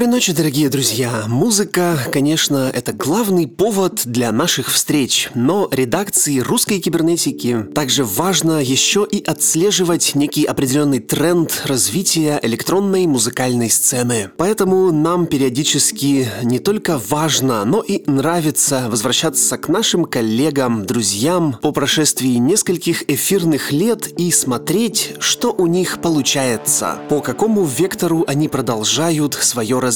Доброй 0.00 0.14
ночи, 0.14 0.32
дорогие 0.32 0.70
друзья. 0.70 1.24
Музыка, 1.26 1.98
конечно, 2.10 2.70
это 2.72 2.94
главный 2.94 3.46
повод 3.46 4.00
для 4.06 4.32
наших 4.32 4.70
встреч, 4.72 5.28
но 5.34 5.68
редакции 5.70 6.38
русской 6.38 6.80
кибернетики 6.80 7.66
также 7.74 8.04
важно 8.04 8.62
еще 8.62 9.06
и 9.06 9.22
отслеживать 9.22 10.14
некий 10.14 10.46
определенный 10.46 11.00
тренд 11.00 11.64
развития 11.66 12.40
электронной 12.42 13.06
музыкальной 13.06 13.68
сцены. 13.68 14.30
Поэтому 14.38 14.90
нам 14.90 15.26
периодически 15.26 16.30
не 16.44 16.60
только 16.60 16.96
важно, 16.96 17.62
но 17.66 17.82
и 17.82 18.02
нравится 18.10 18.86
возвращаться 18.88 19.58
к 19.58 19.68
нашим 19.68 20.06
коллегам, 20.06 20.86
друзьям 20.86 21.58
по 21.60 21.72
прошествии 21.72 22.36
нескольких 22.36 23.02
эфирных 23.06 23.70
лет 23.70 24.08
и 24.18 24.32
смотреть, 24.32 25.16
что 25.18 25.52
у 25.52 25.66
них 25.66 26.00
получается, 26.00 27.00
по 27.10 27.20
какому 27.20 27.66
вектору 27.66 28.24
они 28.26 28.48
продолжают 28.48 29.34
свое 29.34 29.78
развитие. 29.78 29.89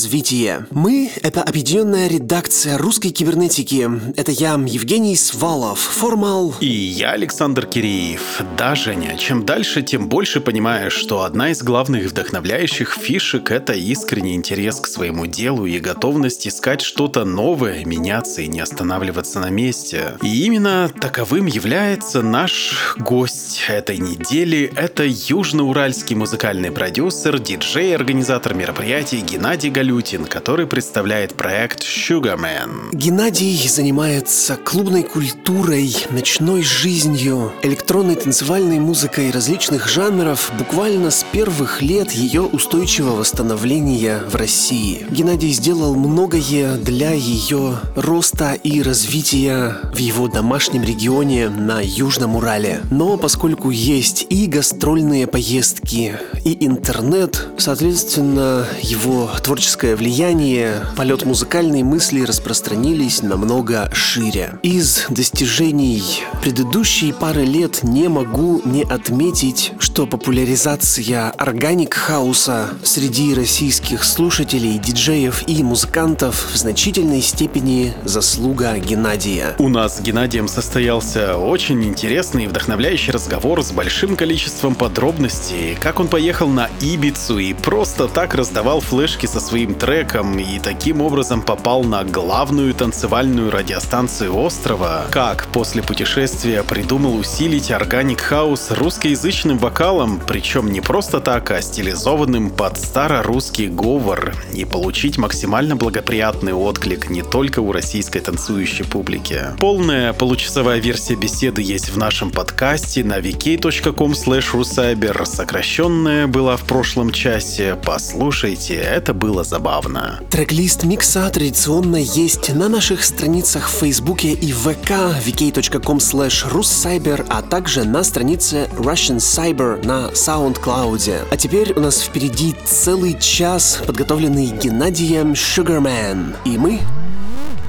Мы— 0.70 1.10
это 1.22 1.42
объединенная 1.42 2.08
редакция 2.08 2.78
русской 2.78 3.10
кибернетики. 3.10 3.88
Это 4.16 4.32
я, 4.32 4.54
Евгений 4.54 5.14
Свалов, 5.14 5.78
формал. 5.78 6.54
И 6.60 6.66
я, 6.66 7.12
Александр 7.12 7.66
Киреев. 7.66 8.42
Да, 8.56 8.74
Женя, 8.74 9.16
чем 9.16 9.46
дальше, 9.46 9.82
тем 9.82 10.08
больше 10.08 10.40
понимаешь, 10.40 10.94
что 10.94 11.22
одна 11.22 11.50
из 11.50 11.62
главных 11.62 12.06
вдохновляющих 12.06 12.98
фишек— 13.00 13.50
это 13.52 13.72
искренний 13.74 14.34
интерес 14.34 14.80
к 14.80 14.86
своему 14.86 15.26
делу 15.26 15.66
и 15.66 15.78
готовность 15.78 16.48
искать 16.48 16.80
что-то 16.80 17.24
новое, 17.24 17.84
меняться 17.84 18.42
и 18.42 18.48
не 18.48 18.60
останавливаться 18.60 19.38
на 19.38 19.50
месте. 19.50 20.18
И 20.22 20.44
именно 20.44 20.90
таковым 21.00 21.46
является 21.46 22.22
наш 22.22 22.96
гость 22.98 23.62
этой 23.68 23.98
недели. 23.98 24.72
Это 24.74 25.04
южноуральский 25.04 26.16
музыкальный 26.16 26.72
продюсер, 26.72 27.38
диджей, 27.38 27.94
организатор 27.94 28.54
мероприятий 28.54 29.20
Геннадий 29.20 29.70
Галютин, 29.84 30.24
который 30.24 30.66
представляет 30.66 31.34
проект 31.34 31.82
Sugarman. 31.82 32.88
Геннадий 32.94 33.68
занимается 33.68 34.56
клубной 34.56 35.02
культурой, 35.02 35.94
ночной 36.08 36.62
жизнью, 36.62 37.52
электронной 37.62 38.14
танцевальной 38.14 38.78
музыкой 38.78 39.30
различных 39.30 39.86
жанров 39.86 40.50
буквально 40.58 41.10
с 41.10 41.22
первых 41.30 41.82
лет 41.82 42.12
ее 42.12 42.40
устойчивого 42.40 43.24
становления 43.24 44.22
в 44.26 44.36
России. 44.36 45.04
Геннадий 45.10 45.52
сделал 45.52 45.94
многое 45.94 46.76
для 46.76 47.12
ее 47.12 47.74
роста 47.94 48.54
и 48.54 48.80
развития 48.80 49.76
в 49.92 49.98
его 49.98 50.28
домашнем 50.28 50.82
регионе 50.82 51.50
на 51.50 51.82
Южном 51.82 52.36
Урале. 52.36 52.80
Но 52.90 53.18
поскольку 53.18 53.68
есть 53.68 54.24
и 54.30 54.46
гастрольные 54.46 55.26
поездки, 55.26 56.18
и 56.42 56.64
интернет, 56.64 57.48
соответственно, 57.58 58.66
его 58.80 59.30
творчество 59.42 59.73
творческое 59.74 59.96
влияние, 59.96 60.86
полет 60.96 61.24
музыкальной 61.24 61.82
мысли 61.82 62.20
распространились 62.20 63.22
намного 63.22 63.90
шире. 63.92 64.58
Из 64.62 65.06
достижений 65.08 66.22
предыдущей 66.42 67.12
пары 67.12 67.44
лет 67.44 67.82
не 67.82 68.08
могу 68.08 68.62
не 68.64 68.84
отметить, 68.84 69.72
что 69.80 70.06
популяризация 70.06 71.30
органик 71.30 71.94
хауса 71.94 72.68
среди 72.84 73.34
российских 73.34 74.04
слушателей, 74.04 74.78
диджеев 74.78 75.42
и 75.48 75.62
музыкантов 75.64 76.52
в 76.52 76.56
значительной 76.56 77.20
степени 77.20 77.94
заслуга 78.04 78.78
Геннадия. 78.78 79.56
У 79.58 79.68
нас 79.68 79.96
с 79.96 80.00
Геннадием 80.00 80.46
состоялся 80.46 81.36
очень 81.36 81.82
интересный 81.84 82.44
и 82.44 82.46
вдохновляющий 82.46 83.10
разговор 83.10 83.64
с 83.64 83.72
большим 83.72 84.14
количеством 84.14 84.76
подробностей, 84.76 85.76
как 85.80 85.98
он 85.98 86.06
поехал 86.06 86.46
на 86.46 86.70
Ибицу 86.80 87.38
и 87.38 87.54
просто 87.54 88.06
так 88.06 88.34
раздавал 88.34 88.80
флешки 88.80 89.26
со 89.26 89.40
своим 89.54 89.74
треком 89.76 90.36
и 90.36 90.58
таким 90.58 91.00
образом 91.00 91.40
попал 91.40 91.84
на 91.84 92.02
главную 92.02 92.74
танцевальную 92.74 93.52
радиостанцию 93.52 94.36
острова, 94.36 95.06
как 95.12 95.46
после 95.52 95.80
путешествия 95.80 96.64
придумал 96.64 97.16
усилить 97.16 97.70
organic 97.70 98.20
house 98.20 98.72
русскоязычным 98.72 99.58
вокалом, 99.58 100.20
причем 100.26 100.72
не 100.72 100.80
просто 100.80 101.20
так, 101.20 101.52
а 101.52 101.62
стилизованным 101.62 102.50
под 102.50 102.78
старорусский 102.78 103.68
говор, 103.68 104.34
и 104.52 104.64
получить 104.64 105.18
максимально 105.18 105.76
благоприятный 105.76 106.52
отклик 106.52 107.08
не 107.08 107.22
только 107.22 107.60
у 107.60 107.70
российской 107.70 108.18
танцующей 108.18 108.84
публики. 108.84 109.40
Полная 109.60 110.12
получасовая 110.14 110.78
версия 110.78 111.14
беседы 111.14 111.62
есть 111.62 111.90
в 111.90 111.96
нашем 111.96 112.32
подкасте 112.32 113.04
на 113.04 113.20
vk.com 113.20 114.14
rucyber. 114.14 115.24
Сокращенная 115.24 116.26
была 116.26 116.56
в 116.56 116.64
прошлом 116.64 117.12
часе. 117.12 117.78
Послушайте, 117.84 118.74
это 118.74 119.14
было 119.14 119.43
забавно. 119.44 120.20
Трек-лист 120.30 120.84
микса 120.84 121.28
традиционно 121.30 121.96
есть 121.96 122.54
на 122.54 122.68
наших 122.68 123.04
страницах 123.04 123.68
в 123.68 123.72
Фейсбуке 123.72 124.32
и 124.32 124.52
ВК 124.52 124.90
vk.com 125.24 125.98
russcyber, 125.98 127.26
а 127.28 127.42
также 127.42 127.84
на 127.84 128.02
странице 128.04 128.68
Russian 128.76 129.16
Cyber 129.16 129.84
на 129.84 130.10
SoundCloud. 130.10 131.28
А 131.30 131.36
теперь 131.36 131.72
у 131.74 131.80
нас 131.80 132.02
впереди 132.02 132.54
целый 132.64 133.18
час, 133.18 133.80
подготовленный 133.86 134.46
Геннадием 134.46 135.32
Sugarman. 135.32 136.36
И 136.44 136.58
мы 136.58 136.80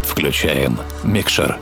включаем 0.03 0.79
микшер. 1.03 1.59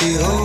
contigo. 0.00 0.39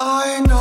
I 0.00 0.40
know 0.46 0.57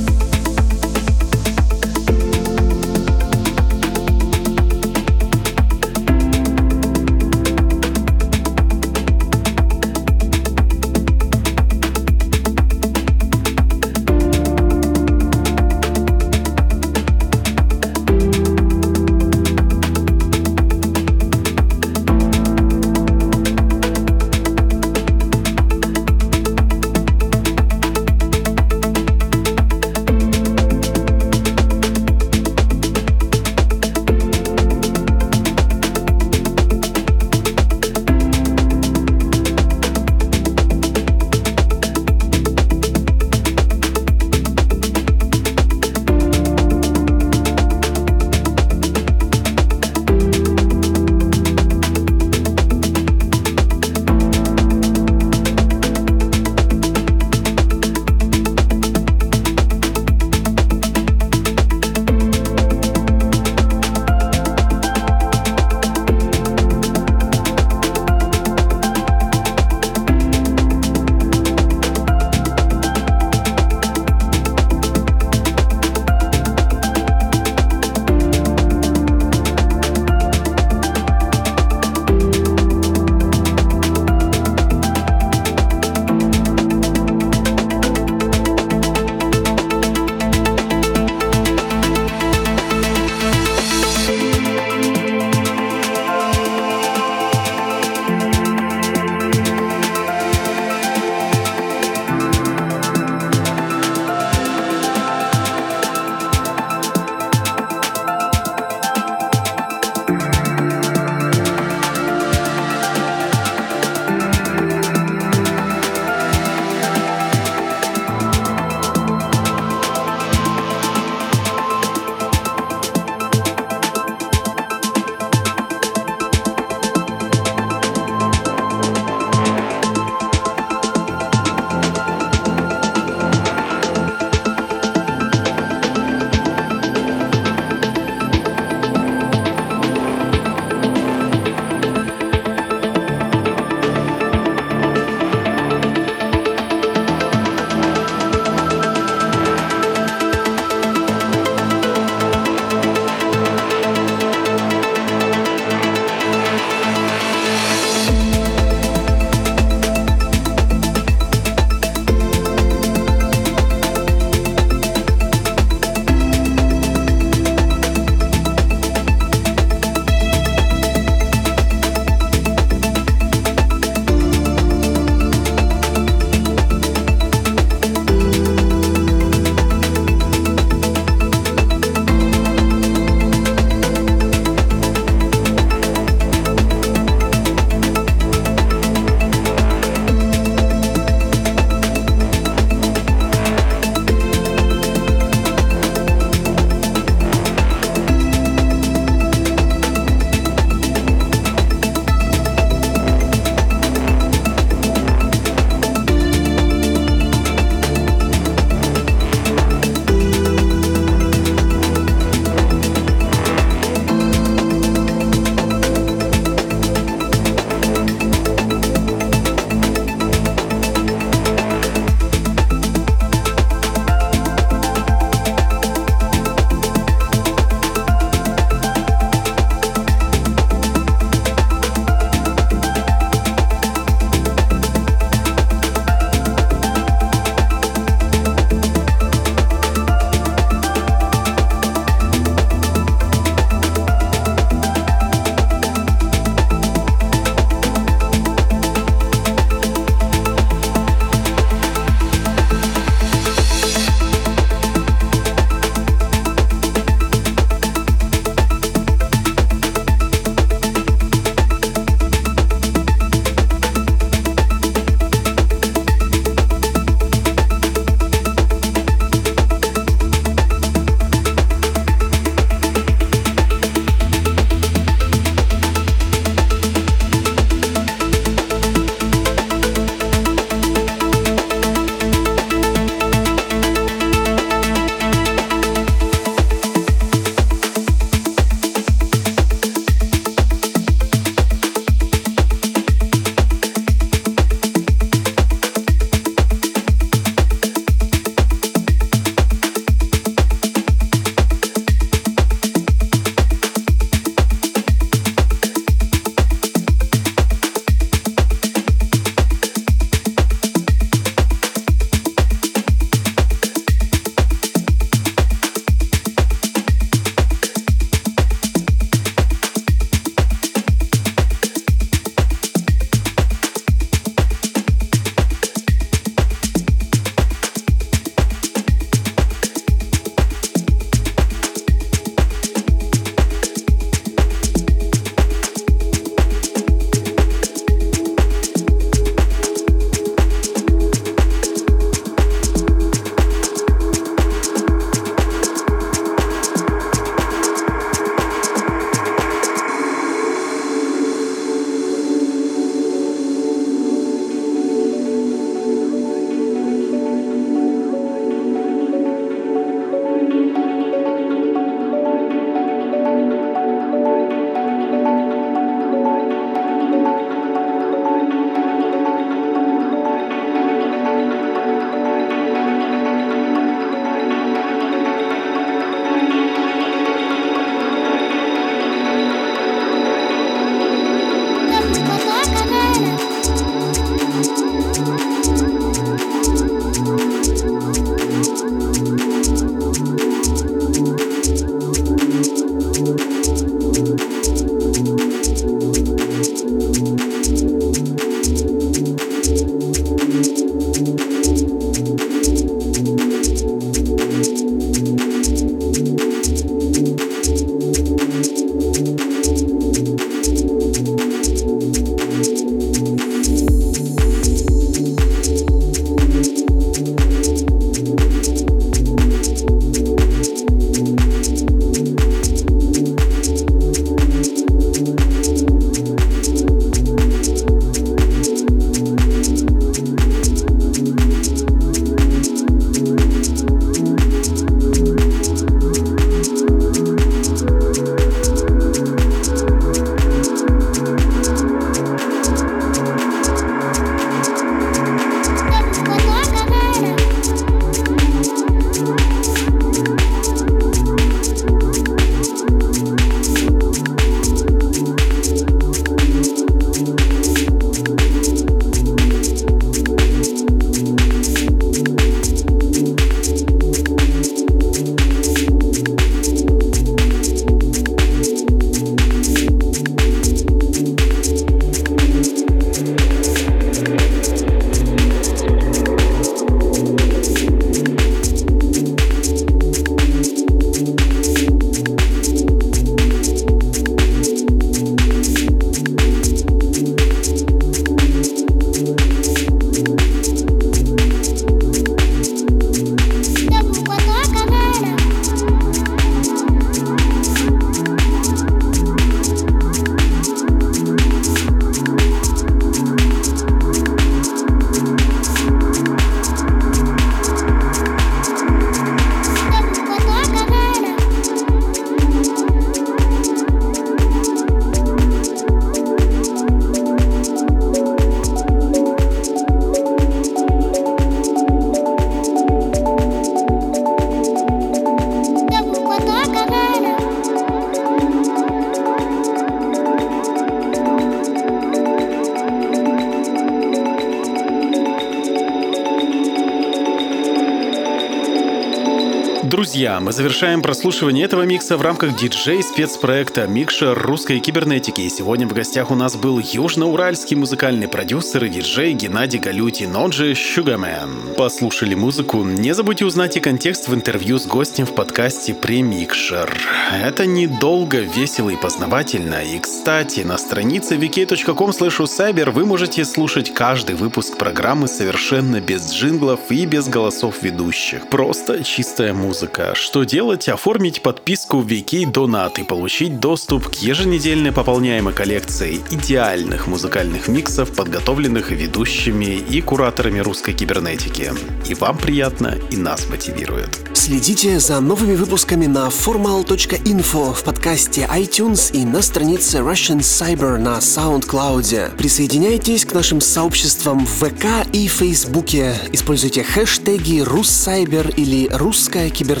Друзья, 540.21 540.59
мы 540.59 540.71
завершаем 540.71 541.23
прослушивание 541.23 541.83
этого 541.83 542.03
микса 542.03 542.37
в 542.37 542.43
рамках 542.43 542.75
диджей-спецпроекта 542.75 544.05
«Микшер 544.05 544.55
русской 544.55 544.99
кибернетики». 544.99 545.61
И 545.61 545.69
сегодня 545.69 546.07
в 546.07 546.13
гостях 546.13 546.51
у 546.51 546.55
нас 546.55 546.75
был 546.75 546.99
южноуральский 546.99 547.95
музыкальный 547.97 548.47
продюсер 548.47 549.05
и 549.05 549.09
диджей 549.09 549.53
Геннадий 549.53 549.97
Галютин, 549.97 550.55
он 550.55 550.71
же 550.71 550.91
Sugarman. 550.91 551.95
Послушали 551.95 552.53
музыку? 552.53 553.03
Не 553.03 553.33
забудьте 553.33 553.65
узнать 553.65 553.97
и 553.97 553.99
контекст 553.99 554.47
в 554.47 554.53
интервью 554.53 554.99
с 554.99 555.07
гостем 555.07 555.47
в 555.47 555.55
подкасте 555.55 556.13
«Премикшер». 556.13 557.11
Это 557.51 557.87
недолго, 557.87 558.59
весело 558.59 559.09
и 559.09 559.15
познавательно. 559.15 560.03
И, 560.03 560.19
кстати, 560.19 560.81
на 560.81 560.99
странице 560.99 561.55
vk.com 561.55 562.29
cyber 562.29 563.09
вы 563.09 563.25
можете 563.25 563.65
слушать 563.65 564.13
каждый 564.13 564.53
выпуск 564.53 564.97
программы 564.97 565.47
совершенно 565.47 566.21
без 566.21 566.53
джинглов 566.53 566.99
и 567.09 567.25
без 567.25 567.47
голосов 567.47 568.03
ведущих. 568.03 568.69
Просто 568.69 569.23
чистая 569.23 569.73
музыка 569.73 570.10
музыка. 570.11 570.35
Что 570.35 570.63
делать? 570.63 571.09
Оформить 571.09 571.61
подписку 571.61 572.19
в 572.19 572.27
Вики 572.27 572.65
Донат 572.65 573.19
и 573.19 573.23
получить 573.23 573.79
доступ 573.79 574.27
к 574.27 574.35
еженедельной 574.35 575.11
пополняемой 575.11 575.73
коллекции 575.73 576.39
идеальных 576.51 577.27
музыкальных 577.27 577.87
миксов, 577.87 578.35
подготовленных 578.35 579.11
ведущими 579.11 579.95
и 579.95 580.21
кураторами 580.21 580.79
русской 580.79 581.13
кибернетики. 581.13 581.91
И 582.29 582.33
вам 582.35 582.57
приятно, 582.57 583.17
и 583.29 583.37
нас 583.37 583.67
мотивирует. 583.69 584.39
Следите 584.53 585.19
за 585.19 585.39
новыми 585.39 585.75
выпусками 585.75 586.27
на 586.27 586.47
formal.info 586.47 587.93
в 587.93 588.03
подкасте 588.03 588.69
iTunes 588.71 589.31
и 589.33 589.45
на 589.45 589.61
странице 589.61 590.19
Russian 590.19 590.59
Cyber 590.59 591.17
на 591.17 591.37
SoundCloud. 591.39 592.57
Присоединяйтесь 592.57 593.45
к 593.45 593.53
нашим 593.53 593.81
сообществам 593.81 594.65
в 594.65 594.69
ВК 594.69 595.27
и 595.33 595.47
Фейсбуке. 595.47 596.35
Используйте 596.51 597.03
хэштеги 597.03 597.81
«Руссайбер» 597.81 598.69
или 598.77 599.07
«Русская 599.11 599.69
кибернетика», 599.69 600.00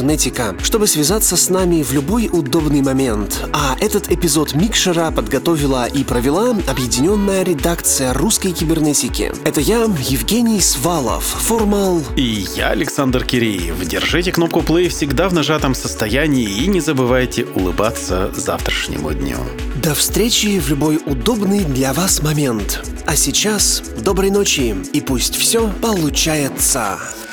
чтобы 0.61 0.87
связаться 0.87 1.37
с 1.37 1.49
нами 1.49 1.83
в 1.83 1.93
любой 1.93 2.29
удобный 2.31 2.81
момент. 2.81 3.45
А 3.53 3.75
этот 3.79 4.11
эпизод 4.11 4.53
Микшера 4.53 5.11
подготовила 5.11 5.85
и 5.85 6.03
провела 6.03 6.55
объединенная 6.67 7.43
редакция 7.43 8.13
русской 8.13 8.51
кибернетики. 8.51 9.31
Это 9.43 9.61
я, 9.61 9.83
Евгений 9.83 10.61
Свалов, 10.61 11.23
Формал. 11.23 12.01
И 12.15 12.45
я, 12.55 12.69
Александр 12.69 13.23
Киреев. 13.23 13.79
Держите 13.85 14.31
кнопку 14.31 14.59
play 14.59 14.89
всегда 14.89 15.29
в 15.29 15.33
нажатом 15.33 15.75
состоянии 15.75 16.49
и 16.49 16.67
не 16.67 16.79
забывайте 16.79 17.45
улыбаться 17.45 18.31
завтрашнему 18.35 19.11
дню. 19.13 19.37
До 19.83 19.95
встречи 19.95 20.59
в 20.59 20.69
любой 20.69 20.99
удобный 21.05 21.63
для 21.63 21.93
вас 21.93 22.21
момент. 22.21 22.85
А 23.05 23.15
сейчас 23.15 23.81
доброй 24.03 24.29
ночи 24.29 24.75
и 24.93 25.01
пусть 25.01 25.35
все 25.35 25.69
получается. 25.81 26.99